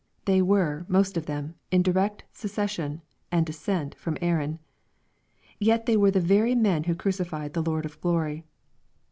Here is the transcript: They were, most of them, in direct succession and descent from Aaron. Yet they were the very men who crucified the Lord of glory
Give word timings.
They 0.25 0.41
were, 0.41 0.83
most 0.89 1.15
of 1.15 1.27
them, 1.27 1.53
in 1.69 1.83
direct 1.83 2.23
succession 2.33 3.03
and 3.31 3.45
descent 3.45 3.93
from 3.93 4.17
Aaron. 4.19 4.57
Yet 5.59 5.85
they 5.85 5.95
were 5.95 6.09
the 6.09 6.19
very 6.19 6.55
men 6.55 6.85
who 6.85 6.95
crucified 6.95 7.53
the 7.53 7.61
Lord 7.61 7.85
of 7.85 8.01
glory 8.01 8.43